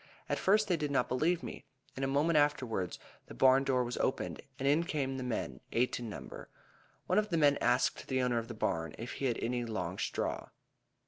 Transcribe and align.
At 0.27 0.39
first 0.39 0.67
they 0.67 0.77
did 0.77 0.89
not 0.89 1.07
believe 1.07 1.43
me. 1.43 1.63
In 1.95 2.03
a 2.03 2.07
moment 2.07 2.35
afterwards 2.35 2.97
the 3.27 3.35
barn 3.35 3.63
door 3.63 3.83
was 3.83 3.97
opened, 3.99 4.41
and 4.57 4.67
in 4.67 4.83
came 4.83 5.15
the 5.17 5.21
men, 5.23 5.59
eight 5.71 5.99
in 5.99 6.09
number. 6.09 6.49
One 7.05 7.19
of 7.19 7.29
the 7.29 7.37
men 7.37 7.55
asked 7.61 8.07
the 8.07 8.19
owner 8.23 8.39
of 8.39 8.47
the 8.47 8.55
barn 8.55 8.95
if 8.97 9.11
he 9.11 9.25
had 9.25 9.37
any 9.43 9.63
long 9.63 9.99
straw. 9.99 10.49